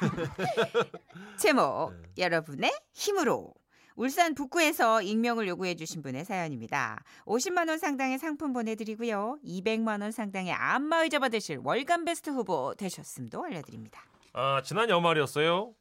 [1.38, 2.22] 제목 네.
[2.24, 3.52] 여러분의 힘으로
[3.96, 7.02] 울산 북구에서 익명을 요구해 주신 분의 사연입니다.
[7.26, 9.38] 50만 원 상당의 상품 보내드리고요.
[9.44, 14.02] 200만 원 상당의 안마의자 받으실 월간 베스트 후보 되셨음도 알려드립니다.
[14.32, 15.74] 아, 지난 연말이었어요.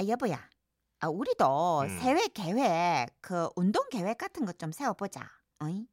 [0.00, 0.40] 아, 여보야,
[1.00, 1.88] 아, 우리도 음.
[2.00, 5.28] 새해 계획, 그 운동 계획 같은 것 좀 세워보자.
[5.62, 5.86] 어이?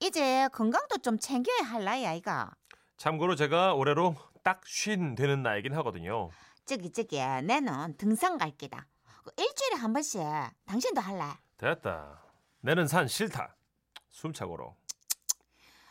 [0.00, 2.50] 이제 건강도 좀 챙겨야 할 나이 아이가.
[2.96, 6.30] 참고로 제가 올해로 딱 쉰 되는 나이긴 하거든요.
[6.64, 8.86] 저기 저기 내는 등산 갈 게다.
[9.24, 10.20] 그 일주일에 한 번씩
[10.66, 11.22] 당신도 할래?
[11.56, 12.20] 됐다.
[12.60, 13.56] 내는 산 싫다.
[14.10, 14.76] 숨차고로.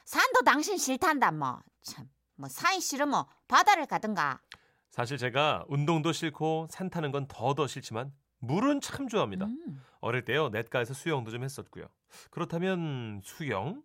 [0.05, 1.61] 산도 당신 싫단다 뭐.
[1.81, 4.41] 참, 뭐 산이 싫으면 바다를 가든가.
[4.89, 9.45] 사실 제가 운동도 싫고 산 타는 건 더더 싫지만 물은 참 좋아합니다.
[9.45, 9.81] 음.
[10.01, 11.85] 어릴 때요 냇가에서 수영도 좀 했었고요.
[12.29, 13.81] 그렇다면 수영?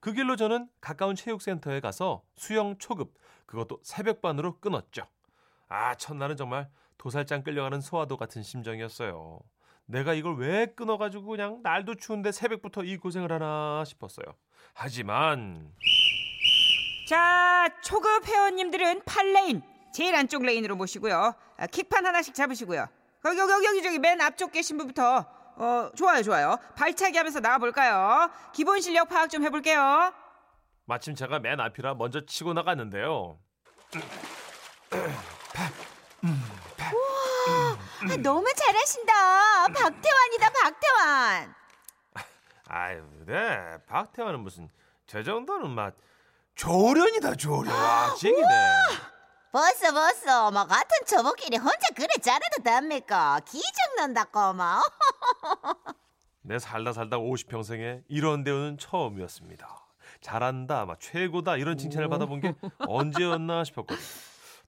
[0.00, 3.14] 그 길로 저는 가까운 체육센터에 가서 수영 초급
[3.46, 5.06] 그것도 새벽반으로 끊었죠.
[5.68, 9.40] 아 첫날은 정말 도살장 끌려가는 소와도 같은 심정이었어요.
[9.86, 14.26] 내가 이걸 왜 끊어가지고 그냥 날도 추운데 새벽부터 이 고생을 하나 싶었어요.
[14.74, 15.72] 하지만
[17.08, 21.34] 자, 초급 회원님들은 8레인, 제일 안쪽 레인으로 모시고요.
[21.56, 22.84] 아, 킥판 하나씩 잡으시고요.
[23.22, 25.24] 거기, 여기, 여기, 저기 맨 앞쪽 계신 분부터.
[25.58, 26.58] 어, 좋아요, 좋아요.
[26.74, 28.28] 발차기 하면서 나가볼까요?
[28.52, 30.12] 기본 실력 파악 좀 해볼게요.
[30.86, 33.38] 마침 제가 맨 앞이라 먼저 치고 나갔는데요.
[38.08, 39.66] 아, 너무 잘하신다.
[39.68, 41.54] 박태환이다, 박태환.
[42.68, 43.78] 아유, 네.
[43.86, 44.68] 박태환은 무슨
[45.06, 45.96] 저 정도는 막
[46.54, 47.74] 조련이다 조련.
[47.74, 48.46] 와, 쟁이네.
[49.50, 50.50] 벌써, 벌써.
[50.52, 53.40] 뭐, 같은 저보끼리 혼자 그래 잘해도 됩니까?
[53.44, 54.64] 기적 난다고, 뭐.
[56.42, 59.85] 내 살다 살다 50평생에 이런 대우는 처음이었습니다.
[60.26, 62.52] 잘한다, 막 최고다 이런 칭찬을 받아본 게
[62.88, 64.04] 언제였나 싶었거든요.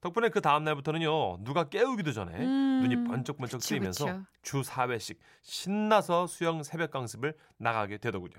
[0.01, 4.23] 덕분에 그 다음 날부터는요 누가 깨우기도 전에 음, 눈이 번쩍번쩍 그쵸, 뜨이면서 그쵸.
[4.43, 8.35] 주 4회씩 신나서 수영 새벽 강습을 나가게 되더군요.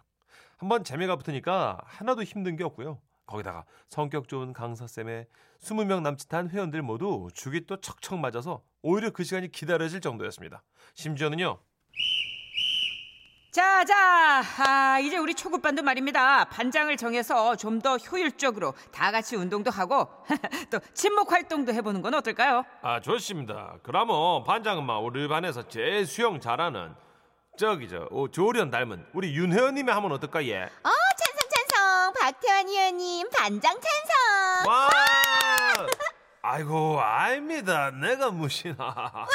[0.58, 3.02] 한번 재미가 붙으니까 하나도 힘든 게 없고요.
[3.26, 5.28] 거기다가 성격 좋은 강사쌤에
[5.60, 10.64] 20명 남짓한 회원들 모두 죽이 또 척척 맞아서 오히려 그 시간이 기다려질 정도였습니다.
[10.94, 11.60] 심지어는요
[13.52, 16.46] 자, 자, 아, 이제 우리 초급반도 말입니다.
[16.46, 20.10] 반장을 정해서 좀 더 효율적으로 다 같이 운동도 하고
[20.70, 22.66] 또 친목 활동도 해보는 건 어떨까요?
[22.82, 23.76] 아 좋습니다.
[23.84, 26.94] 그러면 반장은 막 우리 반에서 제일 수영 잘하는
[27.58, 30.64] 저기 저 어, 조련 닮은 우리 윤 회원님이 하면 어떨까 예?
[30.64, 32.14] 어, 찬성, 찬성.
[32.20, 34.70] 박태환 의원님, 반장 찬성.
[34.74, 34.90] 와!
[36.44, 37.92] 아이고 아닙니다.
[37.92, 38.76] 내가 무시나.
[38.84, 39.26] 와!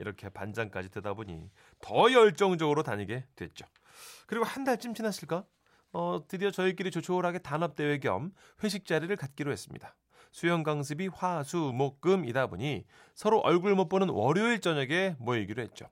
[0.00, 1.50] 이렇게 반장까지 되다 보니
[1.80, 3.66] 더 열정적으로 다니게 됐죠.
[4.26, 5.44] 그리고 한 달쯤 지났을까?
[5.92, 8.32] 어, 드디어 저희끼리 조촐하게 단합 대회 겸
[8.64, 9.94] 회식 자리를 갖기로 했습니다.
[10.32, 15.86] 수영 강습이 화, 수, 목, 금이다 보니 서로 얼굴 못 보는 월요일 저녁에 모이기로 했죠.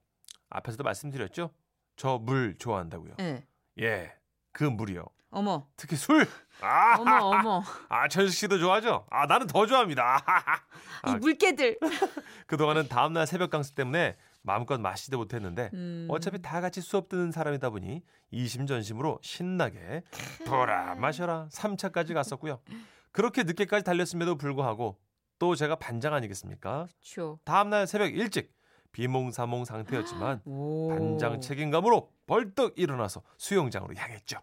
[0.51, 1.51] 앞에서도 말씀드렸죠?
[1.97, 3.15] 저 물 좋아한다고요.
[3.21, 3.45] 예.
[3.81, 4.13] 예,
[4.53, 5.05] 그 물이요.
[5.31, 6.27] 어머, 특히 술.
[6.61, 7.63] 아, 어머, 어머.
[7.89, 9.07] 아 천식 씨도 좋아하죠?
[9.11, 10.25] 아 나는 더 좋아합니다.
[11.07, 11.79] 이 아, 물개들.
[12.47, 16.07] 그 동안은 다음 날 새벽 강습 때문에 마음껏 마시지도 못했는데 음.
[16.11, 20.03] 어차피 다 같이 수업 듣는 사람이다 보니 이심전심으로 신나게
[20.47, 22.61] 보라 마셔라 3차까지 갔었고요.
[23.13, 24.99] 그렇게 늦게까지 달렸음에도 불구하고
[25.39, 26.89] 또 제가 반장 아니겠습니까?
[27.01, 27.39] 죠.
[27.45, 28.53] 다음 날 새벽 일찍
[28.93, 30.89] 비몽사몽 상태였지만 오.
[30.89, 34.39] 반장 책임감으로 벌떡 일어나서 수영장으로 향했죠.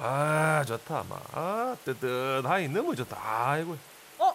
[0.00, 1.16] 아 좋다 마.
[1.32, 3.18] 아 뜨뜻하니 너무 좋다.
[3.20, 3.76] 아이고.
[4.18, 4.34] 어,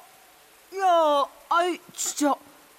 [0.77, 2.33] 야, 아이 진짜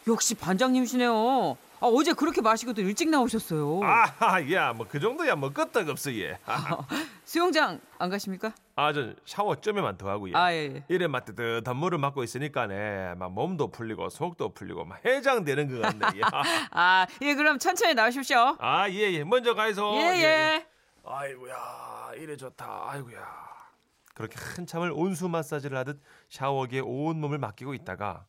[0.07, 1.57] 역시 반장님이시네요.
[1.81, 3.81] 아, 어제 그렇게 마시고도 일찍 나오셨어요.
[4.19, 6.39] 아야뭐 그 정도야 뭐 끄떡 없어 얘.
[7.25, 8.53] 수영장 안 가십니까?
[8.77, 10.33] 아저 샤워 좀에만 더 하고 얘.
[10.35, 10.85] 아, 예, 예.
[10.89, 16.21] 이래 막 뜨뜻한 물을 맞고 있으니까네 막 몸도 풀리고 속도 풀리고 막 해장되는 것 같네.
[16.73, 18.57] 아, 예, 그럼 천천히 나오십시오.
[18.59, 19.95] 아예예 먼저 가이소.
[19.97, 20.67] 예, 예.
[21.07, 22.91] 아이고야 이래 좋다.
[22.91, 23.55] 아이고야.
[24.15, 28.27] 그렇게 한참을 온수 마사지를 하듯 샤워기에 온 몸을 맡기고 있다가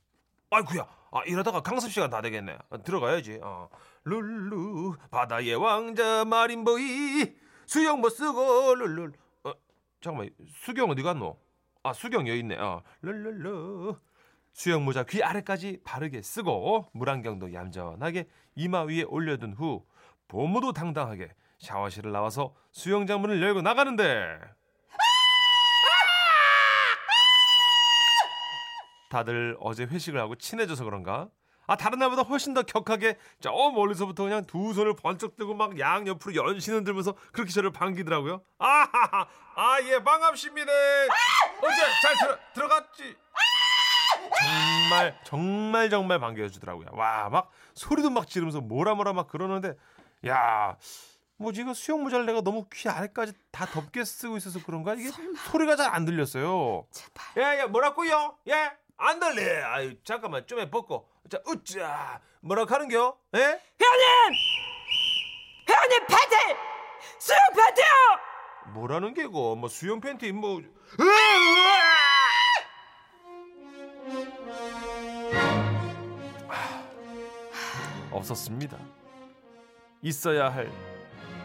[0.50, 0.88] 아이고야.
[1.12, 2.58] 아 이러다가 강습 시간 다 되겠네.
[2.70, 3.40] 아, 들어가야지.
[3.44, 3.70] 어.
[4.04, 7.36] 룰루 바다의 왕자 마린보이.
[7.68, 9.12] 수영 못 쓰고 룰루
[9.44, 9.54] 어
[10.02, 10.30] 잠깐만.
[10.50, 11.38] 수경 어디 갔노?
[11.84, 12.58] 아 수경 여기 있네.
[12.58, 12.82] 어.
[13.02, 14.00] 룰룰루.
[14.54, 19.86] 수영 모자 귀 아래까지 바르게 쓰고 물안경도 얌전하게 이마 위에 올려둔 후
[20.30, 21.30] 보무도 당당하게
[21.60, 24.40] 샤워실을 나와서 수영장 문을 열고 나가는데
[29.10, 31.30] 다들 어제 회식을 하고 친해져서 그런가?
[31.68, 36.36] 아 다른 날보다 훨씬 더 격하게 저 멀리서부터 그냥 두 손을 번쩍 들고 막 양옆으로
[36.36, 38.42] 연신 흔들면서 그렇게 저를 반기더라고요.
[38.60, 40.72] 아하하 아예 반갑습니다.
[41.62, 43.16] 어제 잘 들어, 들어갔지?
[44.44, 46.88] 정말 정말 정말 반겨주더라고요.
[46.92, 49.74] 와 막 소리도 막 지르면서 뭐라 뭐라 막 그러는데
[50.28, 50.78] 야
[51.38, 55.10] 뭐지 이거 수영 모자를 내가 너무 귀 아래까지 다 덮게 쓰고 있어서 그런가 이게
[55.52, 56.88] 소리가 잘 안 들렸어요.
[56.92, 57.26] 제발.
[57.44, 58.38] 야야 뭐라고요?
[58.48, 58.72] 예?
[58.98, 59.62] 안 들래.
[59.64, 61.10] 아유 잠깐만 좀해 벗고.
[61.30, 63.18] 자 으쌰 뭐라 하는겨?
[63.36, 63.40] 예?
[63.40, 64.34] 회원님!
[65.68, 66.36] 회원님 팬티!
[67.20, 67.86] 수영 팬티요!
[68.74, 70.62] 뭐라는 게고 뭐 수영 팬티 뭐
[76.48, 76.88] 아,
[78.12, 78.78] 없었습니다.
[80.02, 80.72] 있어야 할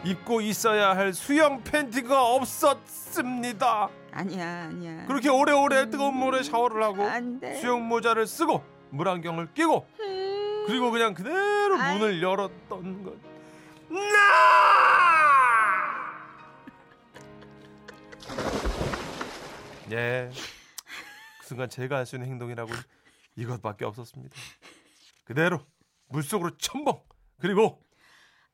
[0.03, 3.89] 입고 있어야 할 수영 팬티가 없었습니다.
[4.11, 5.05] 아니야 아니야.
[5.05, 7.03] 그렇게 오래오래 뜨거운 물에 샤워를 하고.
[7.59, 9.87] 수영 모자를 쓰고 물안경을 끼고
[10.67, 11.97] 그리고 그냥 그대로 아이.
[11.97, 13.13] 문을 열었던 것.
[13.89, 13.99] 나!
[19.91, 20.29] 예.
[21.39, 22.71] 그 순간 제가 할 수 있는 행동이라고
[23.35, 24.35] 이것밖에 없었습니다.
[25.25, 25.59] 그대로
[26.09, 27.01] 물속으로 첨벙
[27.39, 27.81] 그리고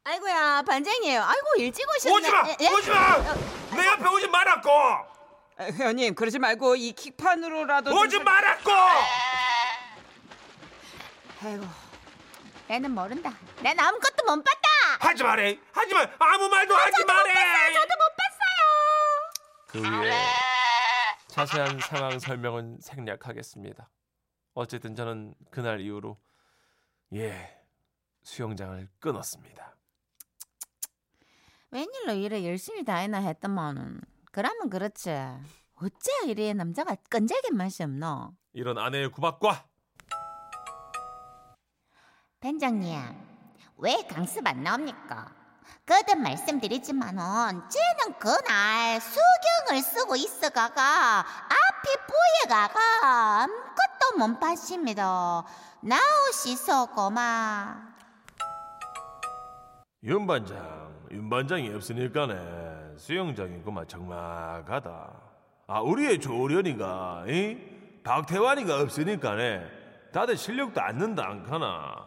[0.07, 2.47] 아이고야 반장님 아이고 일찍 오셨네 오지 마!
[2.47, 2.69] 예, 예?
[2.69, 3.17] 오지 마!
[3.75, 4.69] 내 앞에 오지 말았고!
[4.71, 8.71] 아, 회원님 그러지 말고 이 킥판으로라도 좀 오지 좀- 말았고!
[11.43, 11.65] 아이고
[12.69, 15.59] 나는 모른다 난 아무것도 못 봤다 하지 마래!
[15.73, 16.07] 하지 마!
[16.19, 17.33] 아무 말도 하지 마래!
[17.73, 20.13] 저도 못 봤어요 그 위에
[21.27, 23.89] 자세한 상황 설명은 생략하겠습니다.
[24.55, 26.17] 어쨌든 저는 그날 이후로
[27.13, 27.61] 예
[28.23, 29.76] 수영장을 끊었습니다.
[31.71, 34.01] 웬일로 일을 열심히 다 해나 했더만은.
[34.31, 35.09] 그러면 그렇지.
[35.75, 38.31] 어째 이래 남자가 끈질긴 맛이 없노?
[38.53, 39.65] 이런 아내의 구박과.
[42.39, 42.99] 반장님
[43.77, 45.33] 왜 강습 안 나옵니까?
[45.85, 51.89] 거듭 말씀드리지만은 쟤는 그날 수경을 쓰고 있어가가 앞이
[52.45, 55.43] 뿌예가가 아무것도 못 봤습니다.
[55.81, 57.75] 나오시소 고마.
[60.03, 60.57] 윤 반장,
[61.11, 65.21] 윤 반장이 없으니까네 수영장이 그만 적막하다.
[65.67, 67.57] 아 우리의 조련이가 이
[68.03, 69.61] 박태환이가 없으니까네
[70.13, 72.05] 다들 실력도 안 는다 안 가나.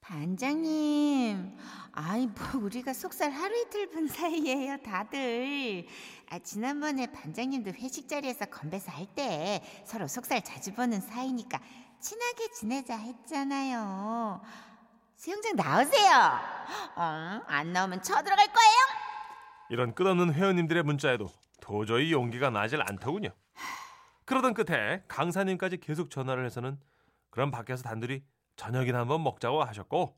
[0.00, 1.54] 반장님,
[1.92, 5.86] 아이 뭐 우리가 속살 하루 이틀 본 사이예요, 다들.
[6.30, 11.60] 아 지난번에 반장님도 회식 자리에서 건배사 할 때 서로 속살 자주 보는 사이니까
[12.00, 14.40] 친하게 지내자 했잖아요.
[15.18, 16.38] 수영장 나오세요.
[16.94, 18.76] 어, 안 나오면 쳐들어갈 거예요.
[19.68, 21.28] 이런 끝없는 회원님들의 문자에도
[21.60, 23.30] 도저히 용기가 나질 않더군요.
[24.26, 26.78] 그러던 끝에 강사님까지 계속 전화를 해서는
[27.30, 28.22] 그럼 밖에서 단둘이
[28.54, 30.16] 저녁이나 한번 먹자고 하셨고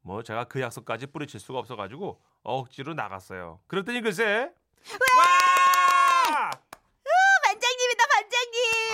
[0.00, 3.60] 뭐 제가 그 약속까지 뿌리칠 수가 없어가지고 억지로 나갔어요.
[3.68, 4.52] 그랬더니 글쎄
[4.90, 6.50] 와!
[7.44, 8.04] 반장님이다,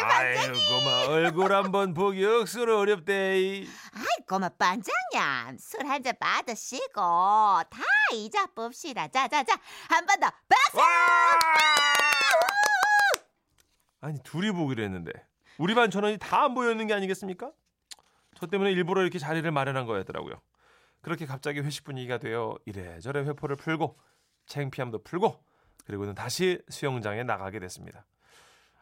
[0.00, 0.50] 반장님.
[0.50, 3.12] 아이고 마 얼굴 한번 보기 억수로 어렵대.
[3.12, 3.66] 아이
[4.26, 7.82] 고 마 반장님, 술 한 잔 받으시고 다
[8.14, 9.08] 이자 봅시다.
[9.08, 9.58] 자자자,
[9.88, 10.30] 한 번 더.
[10.48, 10.78] 박수!
[10.78, 10.84] 와!
[14.00, 15.10] 아니 둘이 보기로 했는데
[15.58, 17.50] 우리 반 전원이 다 안 보였는 게 아니겠습니까?
[18.36, 20.40] 저 때문에 일부러 이렇게 자리를 마련한 거였더라고요.
[21.00, 23.98] 그렇게 갑자기 회식 분위기가 되어 이래저래 회포를 풀고
[24.46, 25.42] 창피함도 풀고
[25.84, 28.04] 그리고는 다시 수영장에 나가게 됐습니다.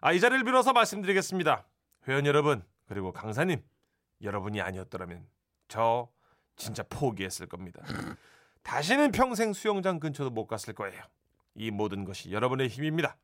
[0.00, 1.67] 아, 이 자리를 빌어서 말씀드리겠습니다.
[2.09, 3.62] 회원 여러분 그리고 강사님
[4.23, 5.26] 여러분이 아니었더라면
[5.69, 6.09] 저
[6.57, 7.83] 진짜 포기했을 겁니다.
[8.62, 11.03] 다시는 평생 수영장 근처도 못 갔을 거예요.
[11.55, 13.17] 이 모든 것이 여러분의 힘입니다.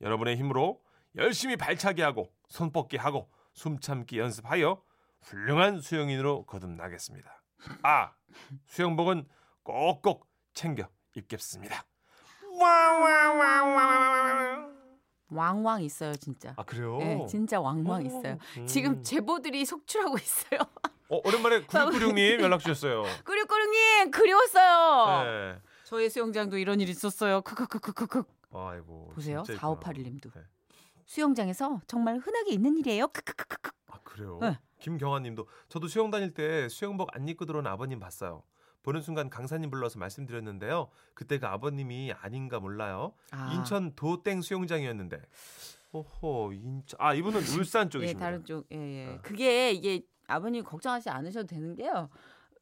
[0.00, 0.82] 여러분의 힘으로
[1.16, 4.82] 열심히 발차기 하고 손 뻗기 하고 숨 참기 연습하여
[5.22, 7.42] 훌륭한 수영인으로 거듭나겠습니다.
[7.82, 8.12] 아,
[8.66, 9.26] 수영복은
[9.62, 11.84] 꼭꼭 챙겨 입겠습니다.
[12.60, 13.88] 와와와와.
[15.30, 16.54] 왕왕 있어요 진짜.
[16.56, 16.98] 아 그래요?
[16.98, 18.38] 네, 진짜 왕왕 오, 있어요.
[18.56, 18.66] 음.
[18.66, 20.60] 지금 제보들이 속출하고 있어요.
[21.10, 23.04] 어, 오랜만에 구육구육님 연락 주셨어요.
[23.24, 25.24] 꾸륙꾸륙님 그리웠어요.
[25.24, 25.62] 네.
[25.84, 27.40] 저희 수영장도 이런 일 있었어요.
[27.42, 28.22] 크크크크크크.
[28.52, 29.10] 아이고.
[29.14, 29.42] 보세요.
[29.42, 29.80] 진짜 있구나.
[29.80, 30.32] 4581님도.
[30.34, 30.42] 네.
[31.06, 33.08] 수영장에서 정말 흔하게 있는 일이에요.
[33.08, 33.70] 크크크크크.
[33.88, 34.38] 아 그래요?
[34.40, 34.58] 네.
[34.80, 38.42] 김경아 님도 저도 수영 다닐 때 수영복 안 입고 들어온 아버님 봤어요.
[38.88, 40.88] 보는 순간 강사님 불러서 말씀드렸는데요.
[41.12, 43.12] 그때 그 아버님이 아닌가 몰라요.
[43.32, 43.52] 아.
[43.52, 45.20] 인천 도땡 수영장이었는데.
[45.92, 48.18] 오호 인천 아 이분은 울산 예, 쪽이십니다.
[48.18, 48.66] 다른 쪽.
[48.72, 49.06] 예, 예.
[49.08, 49.18] 어.
[49.22, 52.08] 그게 이게 아버님 걱정하지 않으셔도 되는 게요.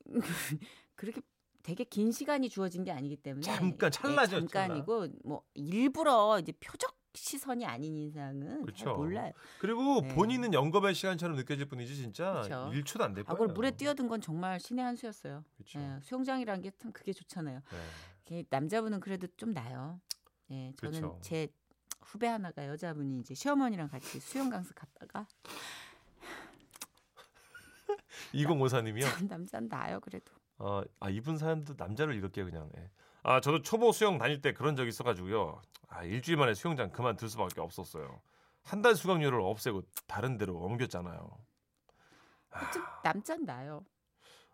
[0.97, 1.21] 그렇게
[1.63, 6.97] 되게 긴 시간이 주어진 게 아니기 때문에 잠깐, 찰나죠, 예, 잠깐이고 뭐 일부러 이제 표적
[7.17, 8.85] 시선이 아닌 이상은 그렇죠.
[8.85, 9.33] 잘 몰라요.
[9.59, 10.15] 그리고 네.
[10.15, 12.71] 본인은 영겁의 시간처럼 느껴질 뿐이지 진짜 그쵸.
[12.73, 13.39] 1초도 안될 아, 거예요.
[13.39, 15.45] 그걸 물에 뛰어든 건 정말 신의 한 수였어요.
[15.57, 15.81] 그렇죠.
[15.81, 17.63] 예, 수영장이라는 게 참 그게 좋잖아요.
[18.29, 18.45] 네.
[18.51, 20.01] 남자분은 그래도 좀 나요.
[20.51, 21.19] 예, 저는 그렇죠.
[21.23, 21.49] 제
[22.03, 25.27] 후배 하나가 여자분이 이제 시어머니랑 같이 수영 강습 갔다가
[28.35, 29.27] 2054님이요.
[29.29, 30.33] 남자는 나요 그래도.
[30.59, 32.69] 어, 아 이분 사연도 남자를 이렇게 그냥.
[32.77, 32.91] 예.
[33.23, 35.61] 아 저도 초보 수영 다닐 때 그런 적 있어가지고요.
[35.97, 38.21] 아 일주일 만에 수영장 그만둘 수밖에 없었어요.
[38.63, 41.31] 한 달 수강료를 없애고 다른 데로 옮겼잖아요.
[42.51, 43.85] 하여튼 남자는 나요.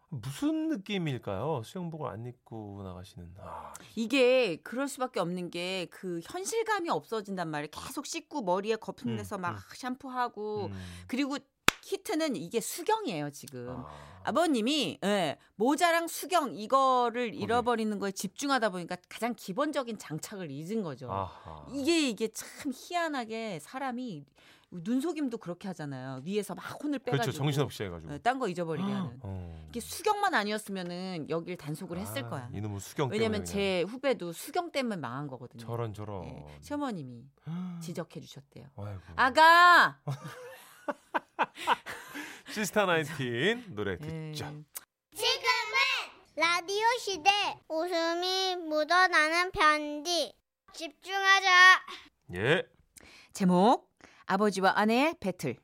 [0.08, 1.62] 무슨 느낌일까요?
[1.64, 3.34] 수영복을 안 입고 나가시는.
[3.40, 7.70] 아, 이게 그럴 수밖에 없는 게 그 현실감이 없어진단 말이에요.
[7.70, 9.56] 계속 씻고 머리에 거품 음, 내서 막 음.
[9.75, 11.04] 샴푸하고 음.
[11.06, 11.38] 그리고
[11.82, 13.68] 히트는 이게 수경이에요 지금.
[13.70, 14.12] 아.
[14.24, 21.10] 아버님이 예, 모자랑 수경 이거를 잃어버리는 거에 집중하다 보니까 가장 기본적인 장착을 잊은 거죠.
[21.10, 21.66] 아하.
[21.72, 24.24] 이게 이게 참 희한하게 사람이
[24.74, 26.22] 눈속임도 그렇게 하잖아요.
[26.24, 28.18] 위에서 막 혼을 빼가지고 그렇죠 정신없이 해가지고.
[28.18, 29.18] 딴 거 잊어버리게 하는.
[29.22, 29.66] 어.
[29.68, 32.48] 이게 수경만 아니었으면은 여길 단속을 했을 아, 거야.
[32.54, 35.60] 이놈의 수경 왜냐면 제 후배도 수경 때문에 망한 거거든요.
[35.62, 36.24] 저런 저런.
[36.26, 37.24] 예, 시어머님이
[37.82, 38.68] 지적해 주셨대요.
[38.76, 39.00] 아이고.
[39.16, 39.98] 아가.
[42.52, 43.96] 시스타 나인틴 노래 예.
[43.96, 44.64] 듣죠.
[46.34, 47.30] 라디오 시대
[47.68, 50.32] 웃음이 묻어나는 편지
[50.72, 51.49] 집중하자
[52.34, 52.62] 예.
[53.32, 53.90] 제목
[54.26, 55.56] 아버지와 아내의 배틀.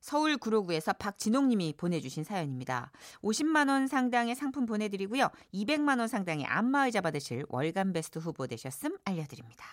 [0.00, 2.90] 서울 구로구에서 박진홍 님이 보내주신 사연입니다.
[3.22, 5.28] 50만 원 상당의 상품 보내드리고요.
[5.52, 9.64] 200만 원 상당의 안마의자 받으실 월간 베스트 후보 되셨음 알려드립니다.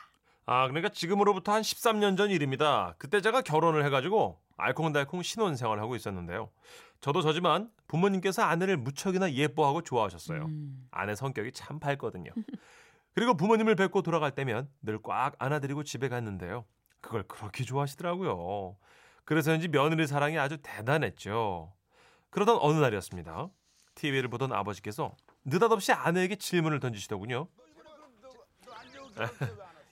[0.45, 2.95] 아 그러니까 지금으로부터 한 13년 전 일입니다.
[2.97, 6.49] 그때 제가 결혼을 해가지고 알콩달콩 신혼생활을 하고 있었는데요.
[7.01, 10.45] 저도 저지만 부모님께서 아내를 무척이나 예뻐하고 좋아하셨어요.
[10.45, 10.87] 음.
[10.91, 12.31] 아내 성격이 참 밝거든요.
[13.13, 16.65] 그리고 부모님을 뵙고 돌아갈 때면 늘 꽉 안아드리고 집에 갔는데요.
[17.01, 18.77] 그걸 그렇게 좋아하시더라고요.
[19.25, 21.73] 그래서인지 며느리 사랑이 아주 대단했죠.
[22.29, 23.49] 그러던 어느 날이었습니다.
[23.95, 27.47] TV를 보던 아버지께서 느닷없이 아내에게 질문을 던지시더군요.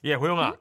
[0.04, 0.54] 예, 호영아.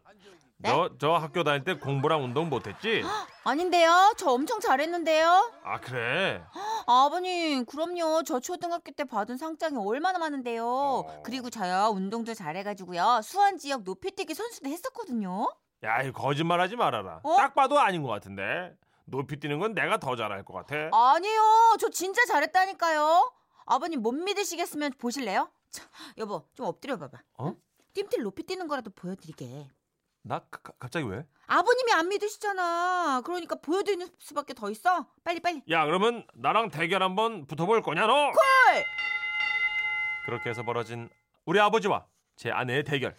[0.58, 3.02] 너저 학교 다닐 때 공부랑 운동 못했지?
[3.44, 4.14] 아닌데요.
[4.18, 5.52] 저 엄청 잘했는데요.
[5.66, 6.42] 아 그래.
[6.88, 8.24] 아버님, 그럼요.
[8.24, 10.66] 저 초등학교 때 받은 상장이 얼마나 많은데요.
[10.66, 11.22] 어.
[11.24, 13.20] 그리고 저요, 운동도 잘해가지고요.
[13.24, 15.54] 수원 지역 높이뛰기 선수도 했었거든요.
[15.84, 17.20] 야, 이 거짓말하지 말아라.
[17.24, 17.36] 어?
[17.36, 18.74] 딱 봐도 아닌 것 같은데.
[19.06, 20.76] 높이 뛰는 건 내가 더 잘할 것 같아.
[20.98, 21.76] 아니요.
[21.78, 23.34] 저 진짜 잘했다니까요.
[23.66, 25.50] 아버님 못 믿으시겠으면 보실래요?
[25.70, 25.84] 자,
[26.18, 27.18] 여보, 좀 엎드려 봐봐.
[27.40, 27.54] 어?
[27.98, 28.04] 응?
[28.04, 29.68] 뜀틀 높이 뛰는 거라도 보여드리게.
[30.26, 31.26] 나 가- 가- 갑자기 왜?
[31.48, 33.22] 아버님이 안 믿으시잖아.
[33.26, 35.08] 그러니까 보여드리는 수밖에 더 있어.
[35.24, 35.62] 빨리 빨리.
[35.70, 38.14] 야, 그러면 나랑 대결 한번 붙어볼 거냐 너?
[38.28, 38.34] 헐!
[40.26, 41.10] 그렇게 해서 벌어진
[41.46, 42.06] 우리 아버지와
[42.38, 43.16] 제 아내의 대결.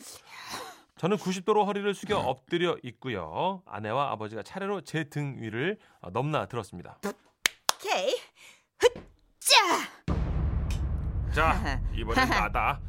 [0.97, 3.63] 저는 90도로 허리를 숙여 엎드려 있고요.
[3.67, 6.99] 아내와 아버지가 차례로 제 등 위를 어, 넘나 들었습니다.
[7.75, 8.17] 오케이.
[8.79, 9.55] 흑자!
[11.35, 12.81] 자, 이번엔 나다.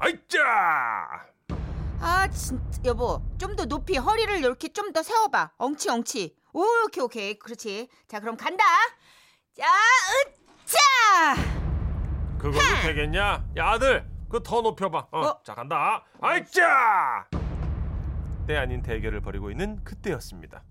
[0.00, 1.26] 아이짜!
[2.02, 7.04] 아 진짜 여보 좀 더 높이 허리를 이렇게 좀 더 세워봐 엉치 엉치 오, 오케이
[7.04, 8.64] 오케이 그렇지 자 그럼 간다
[9.54, 9.64] 자
[10.64, 10.78] 으짜
[12.38, 13.44] 그걸로 되겠냐?
[13.58, 15.08] 야, 아들, 그거 더 높여봐.
[15.10, 15.42] 어, 어?
[15.42, 16.02] 자, 간다.
[16.22, 17.28] 아이짜!
[18.46, 20.64] 때 아닌 대결을 벌이고 있는 그때였습니다.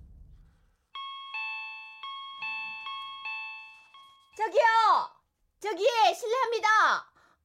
[4.36, 4.64] 저기요
[5.60, 5.84] 저기
[6.16, 6.68] 실례합니다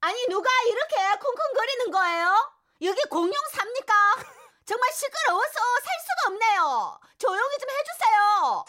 [0.04, 2.52] 아니 누가 이렇게 쿵쿵거리는 거예요?
[2.82, 3.94] 여기 공룡 삽니까?
[4.66, 7.00] 정말 시끄러워서 살 수가 없네요.
[7.16, 8.64] 조용히 좀 해주세요.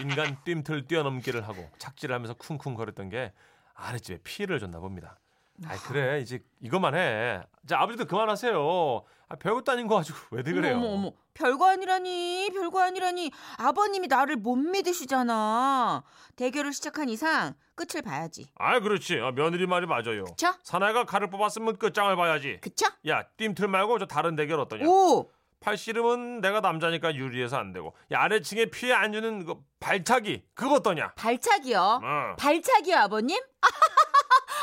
[0.00, 3.32] 인간 뜀틀 뛰어넘기를 하고 착지를 하면서 쿵쿵거렸던 게
[3.74, 5.20] 아랫집에 피해를 줬나 봅니다.
[5.64, 7.40] 아 그래 이제 이것만 해.
[7.66, 9.04] 자 아버지도 그만하세요.
[9.28, 10.76] 아, 별것도 아닌 거 가지고 왜들 그래요?
[10.76, 16.04] 어머 어머 별거 아니라니 별거 아니라니 아버님이 나를 못 믿으시잖아
[16.36, 19.18] 대결을 시작한 이상 끝을 봐야지 아 그렇지.
[19.20, 20.24] 아, 며느리 말이 맞아요.
[20.24, 20.54] 그쵸?
[20.62, 22.58] 사나이가 칼을 뽑았으면 끝장을 봐야지.
[22.60, 22.86] 그쵸?
[23.08, 24.84] 야 뜀틀 말고 저 다른 대결 어떠냐?
[24.86, 30.44] 오 팔 씨름은 내가 남자니까 유리해서 안 되고 야, 아래층에 피해 안 주는 그 발차기
[30.54, 31.14] 그거 어떠냐?
[31.16, 32.36] 발차기요 어.
[32.38, 33.36] 발차기요 아버님?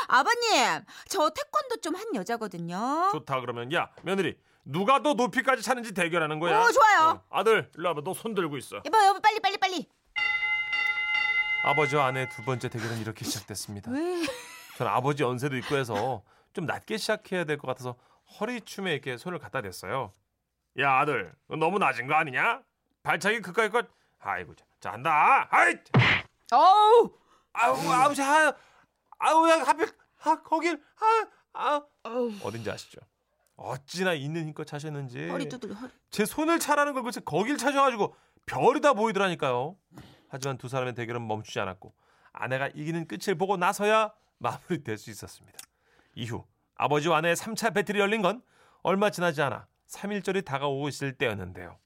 [0.08, 6.38] 아버님 저 태권도 좀 한 여자거든요 좋다 그러면 야 며느리 누가 더 높이까지 차는지 대결하는
[6.40, 6.64] 거야.
[6.64, 7.10] 오, 좋아요.
[7.10, 8.00] 어, 아들 일로 와봐.
[8.02, 8.76] 너 손 들고 있어.
[8.84, 9.86] 여보 여보 빨리 빨리 빨리
[11.64, 13.90] 아버지와 아내의 두 번째 대결은 이렇게 시작됐습니다.
[13.90, 14.22] 왜
[14.76, 17.96] 저는 아버지 연세도 있고 해서 좀 낮게 시작해야 될 것 같아서
[18.40, 20.12] 허리춤에 이렇게 손을 갖다 댔어요.
[20.80, 22.60] 야 아들 너 너무 낮은 거 아니냐?
[23.02, 23.86] 발차기 그까이 것
[24.18, 25.46] 아이고 자, 자 한다.
[25.50, 25.76] 아이
[26.52, 27.10] 어우
[27.52, 28.52] 아우 아우 자아
[29.32, 29.88] 우 야 하필
[30.24, 30.82] 아 거길
[31.52, 31.82] 아아
[32.42, 33.00] 어딘지 아시죠?
[33.56, 38.14] 어찌나 있는 힘껏 차셨는지 허리 두들 허리 제 손을 차라는 걸 글쎄 거길 차셔가지고
[38.46, 39.76] 별이 다 보이더라니까요.
[40.28, 41.94] 하지만 두 사람의 대결은 멈추지 않았고
[42.32, 45.58] 아내가 이기는 끝을 보고 나서야 마무리될 수 있었습니다.
[46.14, 48.42] 이후 아버지와 아내의 3차 배틀이 열린 건
[48.82, 51.78] 얼마 지나지 않아 3일절이 다가오고 있을 때였는데요.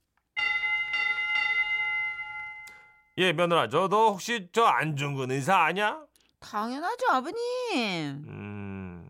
[3.17, 6.05] 예, 며느라, 저너 혹시 저 안중근 의사 아냐?
[6.39, 7.37] 당연하죠, 아버님.
[8.27, 9.09] 음,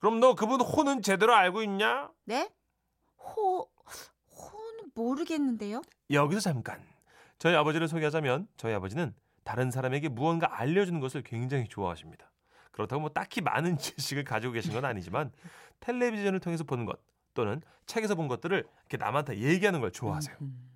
[0.00, 2.10] 그럼 너 그분 호는 제대로 알고 있냐?
[2.24, 2.50] 네?
[3.18, 3.68] 호,
[4.30, 5.82] 호는 모르겠는데요?
[6.10, 6.82] 여기서 잠깐.
[7.38, 12.30] 저희 아버지를 소개하자면 저희 아버지는 다른 사람에게 무언가 알려주는 것을 굉장히 좋아하십니다.
[12.70, 15.32] 그렇다고 뭐 딱히 많은 지식을 가지고 계신 건 아니지만
[15.80, 16.98] 텔레비전을 통해서 보는 것
[17.34, 20.36] 또는 책에서 본 것들을 이렇게 남한테 얘기하는 걸 좋아하세요.
[20.40, 20.71] 음.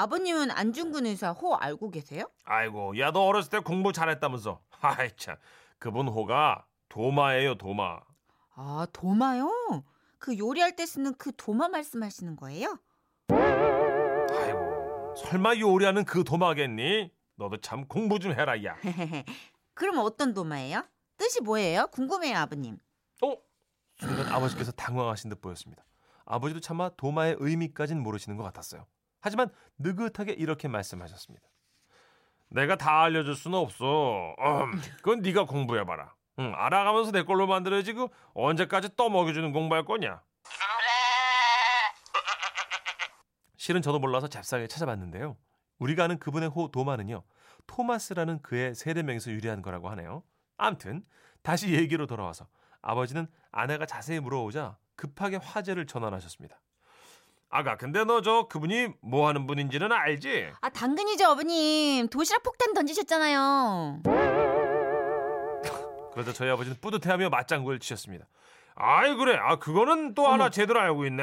[0.00, 2.28] 아버님은 안중근 의사 호 알고 계세요?
[2.44, 4.60] 아이고, 야 너 어렸을 때 공부 잘했다면서.
[4.82, 5.36] 아이 참,
[5.78, 8.00] 그분 호가 도마예요, 도마.
[8.56, 9.50] 아, 도마요?
[10.18, 12.78] 그 요리할 때 쓰는 그 도마 말씀하시는 거예요?
[13.30, 17.10] 아이고, 설마 요리하는 그 도마겠니?
[17.36, 18.76] 너도 참 공부 좀 해라, 야.
[19.72, 20.84] 그럼 어떤 도마예요?
[21.16, 21.86] 뜻이 뭐예요?
[21.86, 22.76] 궁금해요, 아버님.
[23.24, 23.34] 어?
[23.98, 25.86] 순간 아버지께서 당황하신 듯 보였습니다.
[26.26, 28.84] 아버지도 차마 도마의 의미까진 모르시는 것 같았어요.
[29.26, 31.44] 하지만 느긋하게 이렇게 말씀하셨습니다.
[32.48, 34.36] 내가 다 알려줄 수는 없어.
[34.38, 36.14] 음, 그건 네가 공부해봐라.
[36.38, 40.22] 응, 알아가면서 내 걸로 만들어야지 그 언제까지 떠먹여주는 공부할 거냐.
[43.56, 45.36] 실은 저도 몰라서 잽싸게 찾아봤는데요.
[45.80, 47.24] 우리가 아는 그분의 호 도마는요.
[47.66, 50.22] 토마스라는 그의 세대명에서 유래한 거라고 하네요.
[50.56, 51.04] 암튼
[51.42, 52.46] 다시 얘기로 돌아와서
[52.80, 56.60] 아버지는 아내가 자세히 물어오자 급하게 화제를 전환하셨습니다.
[57.48, 60.48] 아가 근데 너 저 그분이 뭐 하는 분인지는 알지?
[60.60, 62.08] 아, 당근이죠, 아버님.
[62.08, 64.02] 도시락 폭탄 던지셨잖아요.
[66.12, 68.26] 그러자 저희 아버지는 뿌듯해하며 맞장구를 치셨습니다.
[68.74, 71.22] 아이 그래 아 그거는 또 하나 제대로 알고 있네?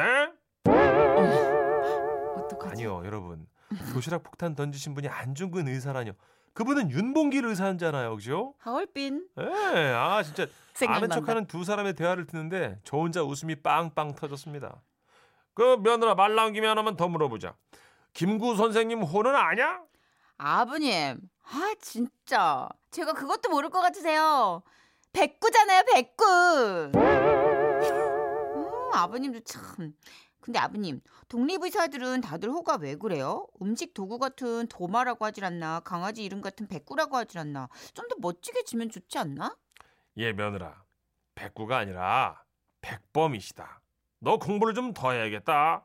[2.38, 2.72] 어떡하지?
[2.72, 3.46] 아니요 여러분
[3.94, 6.13] 도시락 폭탄 던지신 분이 안중근 의사라뇨
[6.53, 8.53] 그분은 윤봉길 의사잖아요 그죠?
[8.60, 9.27] 하얼빈.
[9.39, 10.46] 예, 아 진짜
[10.88, 11.10] 아는.
[11.10, 14.81] 척하는 두 사람의 대화를 듣는데 저 혼자 웃음이 빵빵 터졌습니다.
[15.53, 17.55] 그 며느라 말 나온 김에 하나만 더 물어보자.
[18.13, 19.81] 김구 선생님 호는 아냐?
[20.37, 21.20] 아버님.
[21.44, 22.68] 아, 진짜.
[22.92, 24.63] 제가 그것도 모를 것 같으세요.
[25.13, 26.92] 백구잖아요, 백구.
[26.96, 29.94] 음, 아버님도 참.
[30.39, 33.48] 근데 아버님, 독립의사들은 다들 호가 왜 그래요?
[33.61, 35.79] 음식 도구 같은 도마라고 하질 않나?
[35.81, 37.70] 강아지 이름 같은 백구라고 하질 않나?
[37.94, 39.55] 좀 더 멋지게 지면 좋지 않나?
[40.18, 40.83] 예 며느라
[41.35, 42.44] 백구가 아니라
[42.81, 43.79] 백범이시다.
[44.24, 45.83] 너 공부를 좀 더 해야겠다.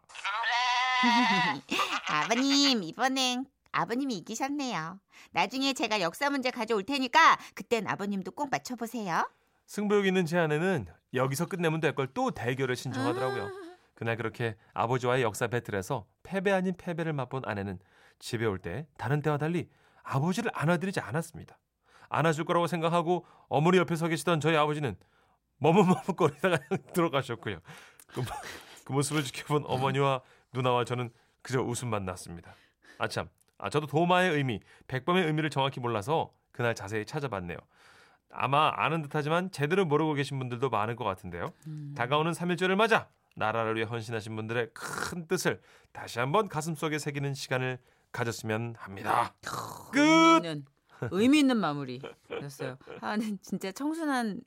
[2.09, 4.98] 아버님 이번엔 아버님이 이기셨네요.
[5.33, 9.29] 나중에 제가 역사 문제 가져올 테니까 그땐 아버님도 꼭 맞춰보세요.
[9.66, 13.51] 승부욕 있는 제 아내는 여기서 끝내면 될 걸 또 대결을 신청하더라고요.
[13.94, 17.79] 그날 그렇게 아버지와의 역사 배틀에서 패배 아닌 패배를 맛본 아내는
[18.20, 19.68] 집에 올 때 다른 때와 달리
[20.05, 21.59] 아버지를 안아드리지 않았습니다.
[22.09, 24.96] 안아줄 거라고 생각하고 어머니 옆에 서 계시던 저희 아버지는
[25.59, 26.59] 머뭇머뭇거리다가
[26.94, 27.59] 들어가셨고요.
[28.09, 28.27] 그, 모-
[28.85, 30.21] 그 모습을 지켜본 어머니와
[30.53, 31.11] 누나와 저는
[31.42, 32.55] 그저 웃음만 났습니다.
[32.99, 37.57] 아참, 아 저도 도마의 의미, 백범의 의미를 정확히 몰라서 그날 자세히 찾아봤네요.
[38.31, 41.53] 아마 아는 듯하지만 제대로 모르고 계신 분들도 많을 것 같은데요.
[41.94, 45.61] 다가오는 3일절을 맞아 나라를 위해 헌신하신 분들의 큰 뜻을
[45.92, 47.79] 다시 한번 가슴속에 새기는 시간을
[48.12, 49.33] 가졌으면 합니다.
[49.92, 50.40] 끝.
[51.11, 52.76] 의미 있는, 마무리였어요.
[53.00, 54.40] 아는 진짜 청순한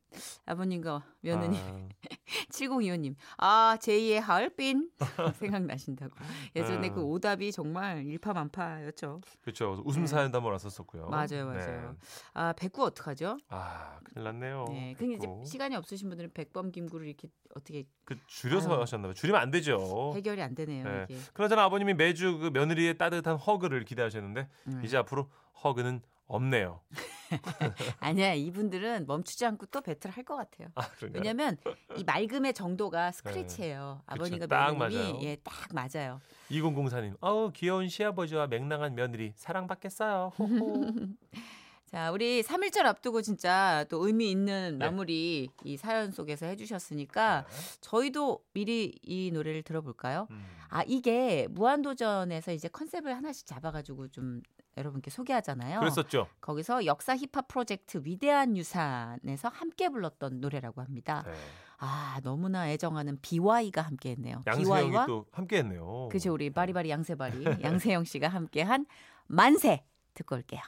[0.46, 1.60] 아버님과 며느님.
[1.60, 1.88] 아,
[2.52, 3.16] 7025님.
[3.38, 4.90] 아, 제2의 하얼빈
[5.36, 6.14] 생각나신다고.
[6.56, 6.94] 예전에 아.
[6.94, 9.22] 그 오답이 정말 일파만파였죠.
[9.42, 9.82] 그렇죠.
[9.86, 11.08] 웃음 사연도 한번 왔었었고요.
[11.10, 11.92] 맞아요, 맞아요.
[11.92, 11.98] 네.
[12.34, 13.38] 아, 백구 어떡하죠?
[13.50, 14.66] 아, 큰일 났네요.
[14.70, 14.96] 네.
[14.98, 15.28] 근데 이제.
[15.46, 18.82] 시간이 없으신 분들은 백범 김구를 이렇게 어떻게 그 줄여서 아유.
[18.82, 19.14] 하셨나 봐요.
[19.14, 20.14] 줄이면 안 되죠.
[20.16, 21.08] 해결이 안 되네요, 네.
[21.34, 24.82] 그러잖아 아버님이 매주 그 며느리의 따뜻한 허그를 기대하셨는데 음.
[24.84, 25.30] 이제 앞으로
[25.64, 26.80] 허그는 없네요.
[28.00, 30.70] 아니야, 이분들은 멈추지 않고 또 배틀 할 것 같아요.
[30.76, 30.88] 아?
[31.14, 31.58] 왜냐면
[31.98, 34.02] 이 맑음의 정도가 스크래치예요.
[34.06, 34.48] 아버님과 네.
[34.48, 35.20] 딱 며느님이 맞아요.
[35.24, 36.22] 예, 딱 맞아요.
[36.50, 40.32] 2004님, 어우 귀여운 시아버지와 맹랑한 며느리 사랑받겠어요.
[41.86, 44.86] 자, 우리 3일절 앞두고 진짜 또 의미 있는 네.
[44.86, 47.46] 마무리 이 사연 속에서 해주셨으니까
[47.82, 50.28] 저희도 미리 이 노래를 들어볼까요?
[50.32, 50.46] 음.
[50.70, 54.42] 아, 이게 무한도전에서 이제 컨셉을 하나씩 잡아가지고 좀
[54.78, 55.80] 여러분께 소개하잖아요.
[55.80, 56.28] 그랬었죠.
[56.40, 61.24] 거기서 역사 힙합 프로젝트 위대한 유산에서 함께 불렀던 노래라고 합니다.
[61.26, 61.34] 네.
[61.78, 64.42] 아, 너무나 애정하는 BY가 함께 했네요.
[64.46, 66.10] 양세형이 BY와 또 함께했네요.
[66.12, 68.86] 그죠 우리 바리바리 양세바리 양세형 씨가 함께한
[69.28, 70.62] 만세 듣고 올게요.